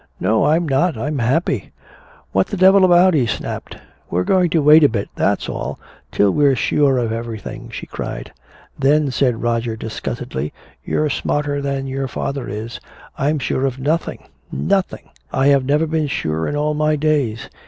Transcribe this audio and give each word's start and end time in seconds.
"No, 0.19 0.45
I'm 0.45 0.67
not 0.67 0.97
I'm 0.97 1.19
happy!" 1.19 1.69
"What 2.31 2.47
the 2.47 2.57
devil 2.57 2.83
about?" 2.83 3.13
he 3.13 3.27
snapped. 3.27 3.77
"We're 4.09 4.23
going 4.23 4.49
to 4.49 4.59
wait 4.63 4.83
a 4.83 4.89
bit, 4.89 5.09
that's 5.15 5.47
all, 5.47 5.77
till 6.11 6.31
we're 6.31 6.55
sure 6.55 6.97
of 6.97 7.11
everything!" 7.11 7.69
she 7.69 7.85
cried. 7.85 8.33
"Then," 8.79 9.11
said 9.11 9.43
Roger 9.43 9.75
disgustedly, 9.75 10.53
"you're 10.83 11.11
smarter 11.11 11.61
than 11.61 11.85
your 11.85 12.07
father 12.07 12.49
is. 12.49 12.79
I'm 13.15 13.37
sure 13.37 13.67
of 13.67 13.77
nothing 13.77 14.23
nothing! 14.51 15.11
I 15.31 15.49
have 15.49 15.65
never 15.65 15.85
been 15.85 16.07
sure 16.07 16.47
in 16.47 16.55
all 16.55 16.73
my 16.73 16.95
days! 16.95 17.47